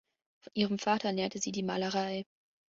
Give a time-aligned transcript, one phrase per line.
[0.39, 2.25] Von ihrem Vater erlernte sie die Malerei.